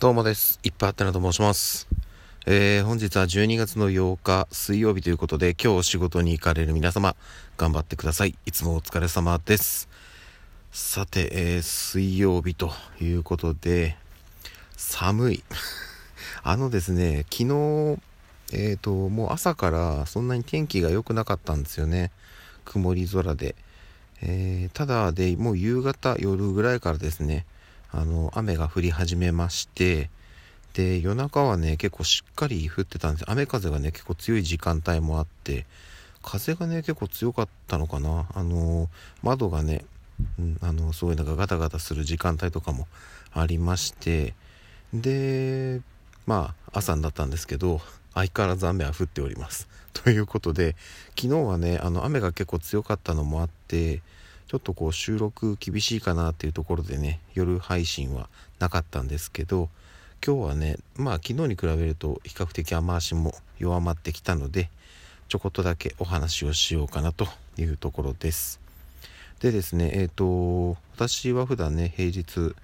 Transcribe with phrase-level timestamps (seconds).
[0.00, 0.60] どうもです。
[0.62, 1.88] いっぱいあってなと申します。
[2.46, 7.16] えー、本日は12月の8日水曜日ということで、今日仕事に行かれる皆様、
[7.56, 8.36] 頑張ってください。
[8.46, 9.88] いつもお疲れ様です。
[10.70, 13.96] さて、えー、水曜日ということで、
[14.76, 15.42] 寒い。
[16.44, 17.98] あのですね、昨日、
[18.52, 22.12] えっ、ー、と、もう朝からそんなに天気が良くなかったんですよね。
[22.64, 23.56] 曇り空で。
[24.22, 27.46] えー、ただで、もう夕方、夜ぐらいからですね、
[27.90, 30.10] あの、雨が降り始めまして、
[30.74, 35.66] で、夜中はね、結構しっかり降ってたんです雨風がね、結構強い時間帯もあって、
[36.22, 38.26] 風がね、結構強かったのかな。
[38.34, 38.88] あの、
[39.22, 39.84] 窓がね、
[40.38, 42.86] うん、あの、すごいなんかガタガタする時間帯とかも
[43.32, 44.34] ありまして、
[44.92, 45.80] で、
[46.26, 47.80] まあ、朝になったんですけど、
[48.14, 49.68] 相変わらず雨は降っております。
[49.92, 50.76] ということで、
[51.16, 54.02] 昨日はね、あの、雨が結構強かったのもあって、
[54.48, 59.68] ちょっとこう収録厳しいかなっていうところでね夜配信はなかったんですけど
[60.26, 64.70] 今日はねまあ昨日に比べると比較的雨足も弱まってきたので
[65.28, 68.60] ちょこっとだけお話をしようかなというところです。
[69.40, 72.54] でですねえっ、ー、と私は普段ね平日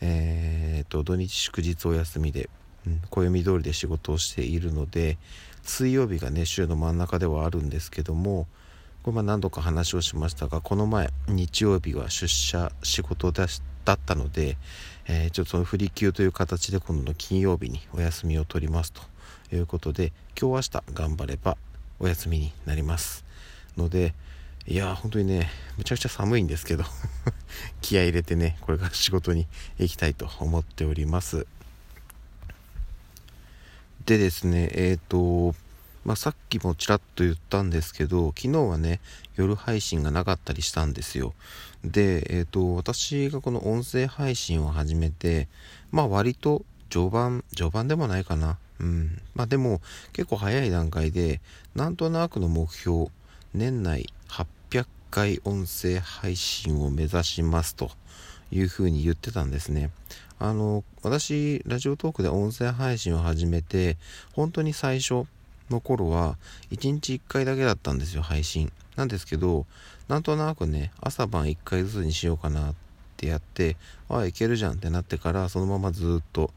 [0.00, 2.48] えっ、ー、と土日祝日お休みで、
[2.86, 5.18] うん、暦通りで仕事をしているので
[5.64, 8.46] 水曜日がね週の真ん中ではあるんですけども
[9.02, 13.48] これま何度か話をしましたがこの前日曜日は出社仕事だっ
[13.98, 14.56] たので、
[15.08, 19.02] えー、ちょっとその振り休という形で今度の金曜日にお休みを取りますと
[19.52, 21.56] いうことで今日明日頑張れば
[21.98, 23.24] お休みになります
[23.76, 24.14] ので
[24.68, 26.84] いや本当にねむちゃくちゃ寒いんですけど
[27.82, 31.46] 気合入れてねこれから仕事に行きたいと思っております。
[34.06, 35.56] でですねえっ、ー、と
[36.04, 39.00] まあ、さっきもちらっと言ったんですけど、昨日はね、
[39.36, 41.32] 夜配信がなかったりしたんですよ。
[41.84, 45.48] で、えっ、ー、と、私がこの音声配信を始めて、
[45.90, 48.58] まあ割と序盤、序盤でもないかな。
[48.80, 49.20] うん。
[49.34, 49.80] まあでも
[50.12, 51.40] 結構早い段階で、
[51.74, 53.08] なんとなくの目標、
[53.54, 57.90] 年内800回音声配信を目指しますと
[58.50, 59.90] いうふうに言ってたんですね。
[60.38, 63.96] あの、私、ラジオトークで音声配信を始めて、
[64.32, 65.26] 本当に最初、
[65.72, 66.36] の頃は
[66.70, 68.70] 1日1回だけだったんですよ配信。
[68.96, 69.66] なんですけど
[70.08, 72.74] なんとなくね朝晩1回ずつにしようかなっ
[73.16, 73.76] てやって
[74.08, 76.50] ああいけるじゃんってなってからそのままずっと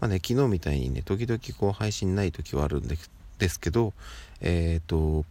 [0.00, 3.92] まあね昨日みたいにね時々こう配信ない時はあるんですけど
[4.40, 5.24] えっ、ー、と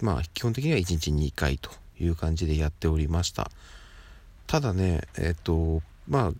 [0.00, 3.50] まあ基本的には1日2回という感じでやっておりました。
[4.48, 6.32] ただねえっ、ー、とまあ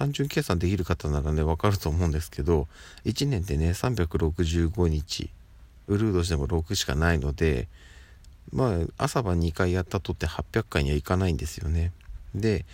[0.00, 2.68] 単純計算できる方ならね、わかると思うんですけど、
[3.04, 5.28] 1年でね、365日
[5.90, 7.68] ウルードしても6しかないので、
[8.52, 11.92] まあ、朝晩2回やったとって800回にはいかないんですよね。
[12.34, 12.64] で、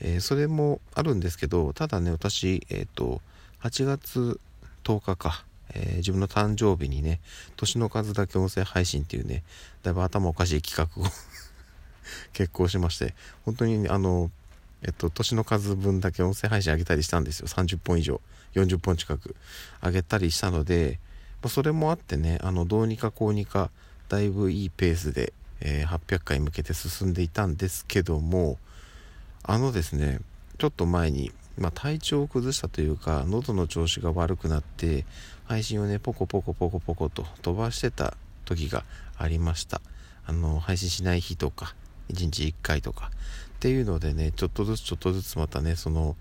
[0.00, 3.20] えー、それもあるんですけど、ただね、私、えっ、ー、と、
[3.62, 4.40] 8月
[4.84, 5.44] 10日か、
[5.74, 7.20] えー、自分の誕生日にね、
[7.56, 9.42] 年の数だけ音声配信っていうね、
[9.82, 11.12] だいぶ頭おかしい企画を
[12.32, 14.30] 決行しまして、本当にあの、
[14.82, 17.48] えっと、年の数分だけ音声配信上げたりしたんですよ。
[17.48, 18.20] 30本以上、
[18.54, 19.36] 40本近く
[19.82, 20.98] 上げたりしたので、
[21.42, 23.70] まあ、それもあってね、あの、どうにかこうにか、
[24.08, 28.58] だいぶいいペースで、えー、800回向けて進んでいたんですけども、
[29.42, 30.20] あのですね、
[30.58, 35.04] ちょっと前に、まあ、体調を崩したというか、喉の調子が悪くなって、
[35.44, 38.84] 配信をね、ポコポコポコポコと飛ばしてた時が
[39.18, 39.80] ありました。
[40.24, 41.74] あの、配信しない日とか、
[42.12, 43.10] 1日1回とか、
[43.56, 46.16] っていうのでね、ちょっとずつちょっとずつまたね、その、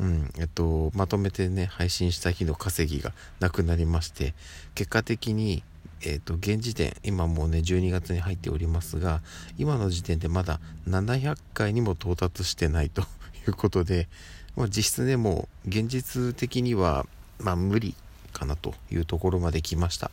[0.00, 4.34] うん、えっと、まとめてね、配信した日の稼ぎがなくなりまして、
[4.74, 5.62] 結果的に、
[6.02, 9.22] えっと、現時点、今もうね、12月に入っておりますが、
[9.56, 13.02] 今の時点でまだ700回にも到達してないと
[13.46, 14.08] いうことで、
[14.56, 17.06] まあ、実質ね、もう、現実的には、
[17.38, 17.94] まあ、無理
[18.32, 20.10] かなというところまで来ました。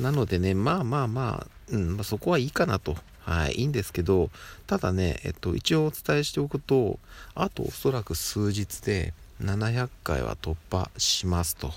[0.00, 4.30] なのでね、まあまあまあ、うん、まあ、そこはいいかなとはい、いいんですけど、
[4.68, 7.00] ただね、えっと、一応お伝えしておくと、
[7.34, 11.72] あとおそらく数日で700回は突破しますと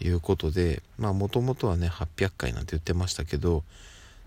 [0.00, 3.64] いうことで、まあ、もともとはね、800回なんて言ってましたけど、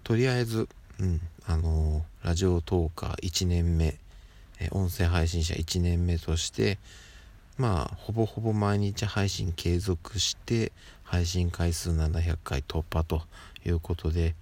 [0.03, 0.69] とりあえず、
[0.99, 3.95] うん、あのー、ラジオトーカー1年目、
[4.59, 6.77] え音声配信者1年目として、
[7.57, 10.71] まあ、ほぼほぼ毎日配信継続して、
[11.03, 13.23] 配信回数700回突破と
[13.65, 14.35] いうことで、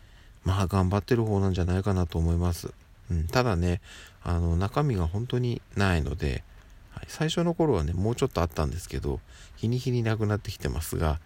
[0.44, 2.74] まあ頑張ってる方なんじゃないかなと思います。
[3.12, 3.82] うん、ただね、
[4.24, 6.44] あの中身が本当にないので、
[6.92, 9.20] はい、最初の頃はね、もうちょっとあったんですけど、
[9.56, 11.20] 日に日になくなってきてますが、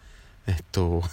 [0.48, 1.04] えっと、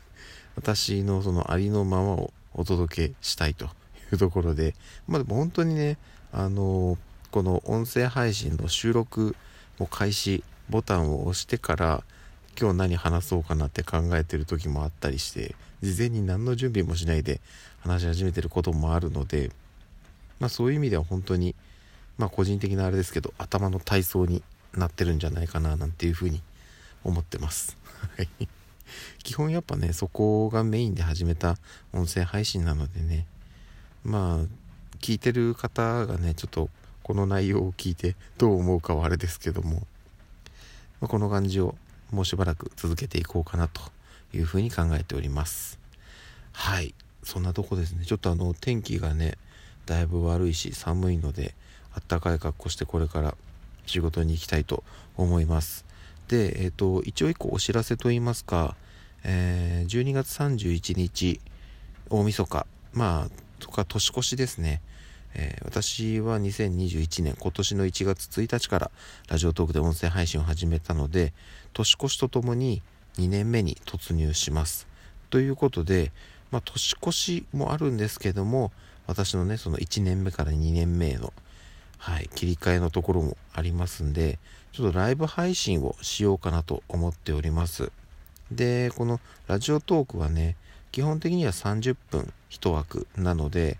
[0.56, 3.68] 私のそのありのままをお届けしたいとい
[4.12, 4.74] うところで、
[5.06, 5.98] まあでも本当にね、
[6.32, 6.98] あの
[7.30, 9.36] この音声配信の収録
[9.78, 12.04] も開始ボタンを押してから
[12.58, 17.40] 今日何話そうかなって考えてる時もあったりして事前に何の準備もしないで
[17.80, 19.50] 話し始めてることもあるので
[20.40, 21.54] まあそういう意味では本当に
[22.18, 24.42] まあ個人的なあれですけど頭の体操に
[24.74, 26.42] なってるんじゃないかななんていうふうに
[27.04, 27.76] 思ってます。
[29.22, 31.56] 基本やっぱねそこがメインで始めた
[31.92, 33.26] 音声配信なのでね
[34.04, 34.66] まあ
[35.00, 36.70] 聞いてる方がねちょっと
[37.02, 39.86] この内容を聞いてどう思うかはあれですけども、
[41.00, 41.74] ま、この感じを
[42.10, 43.80] もうしばらく続けていこうかなと
[44.32, 45.78] いうふうに考えております。
[46.52, 46.94] はい。
[47.22, 48.04] そんなとこですね。
[48.04, 49.36] ちょっとあの天気がね
[49.84, 51.54] だいぶ悪いし寒いので
[51.92, 53.34] あったかい格好してこれから
[53.86, 54.84] 仕事に行きたいと
[55.16, 55.84] 思います。
[56.28, 58.76] でえっ、ー、と一応一個お知らせといいますか、
[59.24, 61.40] えー、12月31日
[62.10, 62.66] 大晦日。
[62.92, 64.80] まあとか年越しですね。
[65.64, 68.90] 私は2021年今年の1月1日から
[69.28, 71.34] ラジオトークで音声配信を始めたので
[71.72, 72.82] 年越しとともに
[73.18, 74.86] 2年目に突入します。
[75.28, 76.12] ということで、
[76.50, 78.72] まあ、年越しもあるんですけども
[79.06, 81.32] 私のねその1年目から2年目への、
[81.98, 84.38] はい、切り替えのところもありますんで
[84.72, 87.92] ちょっとライブ配信をしようかなと思っております。
[88.50, 90.56] でこのラジオトークはね
[90.92, 93.78] 基本的には30分1枠なので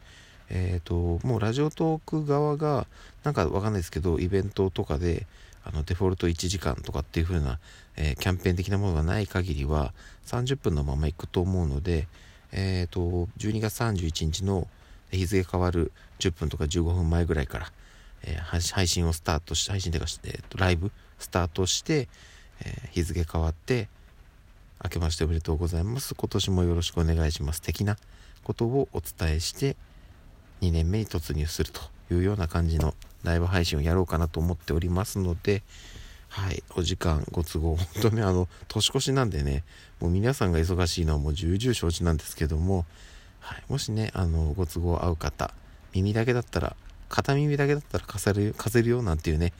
[0.50, 2.86] えっ、ー、と、もうラジオトーク側が、
[3.24, 5.26] なんかわかんないですけど、イベントとかで、
[5.64, 7.58] あの、デフォルト1時間とかっていう風な、
[7.96, 9.92] えー、キャンペーン的なものがない限りは、
[10.26, 12.06] 30分のまま行くと思うので、
[12.52, 14.68] えっ、ー、と、12月31日の
[15.10, 17.72] 日付変わる10分とか15分前ぐらいから、
[18.22, 22.08] えー、配信をスタートして、配信というか、えーと、ライブスタートして、
[22.64, 23.88] え日付変わって、
[24.82, 26.14] 明けましておめでとうございます。
[26.14, 27.62] 今年もよろしくお願いします。
[27.62, 27.96] 的な
[28.44, 29.76] ことをお伝えして、
[30.62, 31.80] 2年目に突入すると
[32.14, 32.94] いうような感じの
[33.24, 35.62] ライブ配信をやろうかなと思っておりますので、
[36.28, 39.64] はい、お時間ご都合、本当にあの、年越しなんでね、
[40.00, 42.84] もう皆さんが忙しいのはもう重々承知なんですけども、
[43.40, 45.52] はい、もしね、あの、ご都合合う方、
[45.94, 46.76] 耳だけだったら、
[47.08, 49.52] 片耳だけだったら貸せる、貸せるよなんていうね、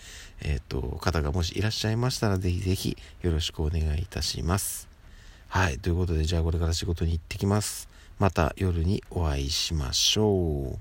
[0.43, 4.89] えっ、ー、と、方がもしいらっしゃいましたら、ぜひぜひよろしくお願いいたします。
[5.49, 7.89] はい、ということで、じゃあこれから仕事に行ってきます。
[8.19, 10.79] また夜にお会いしましょう。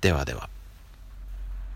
[0.00, 0.48] ではでは。